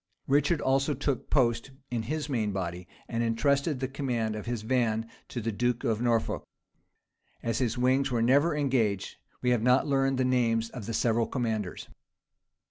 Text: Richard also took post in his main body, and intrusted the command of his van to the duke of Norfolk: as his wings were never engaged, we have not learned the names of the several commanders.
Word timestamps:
Richard 0.25 0.61
also 0.61 0.95
took 0.95 1.29
post 1.29 1.69
in 1.91 2.01
his 2.01 2.27
main 2.27 2.51
body, 2.51 2.87
and 3.07 3.21
intrusted 3.21 3.79
the 3.79 3.87
command 3.87 4.35
of 4.35 4.47
his 4.47 4.63
van 4.63 5.07
to 5.27 5.39
the 5.41 5.51
duke 5.51 5.83
of 5.83 6.01
Norfolk: 6.01 6.43
as 7.43 7.59
his 7.59 7.77
wings 7.77 8.09
were 8.09 8.23
never 8.23 8.55
engaged, 8.55 9.17
we 9.43 9.51
have 9.51 9.61
not 9.61 9.85
learned 9.85 10.17
the 10.17 10.25
names 10.25 10.71
of 10.71 10.87
the 10.87 10.95
several 10.95 11.27
commanders. 11.27 11.87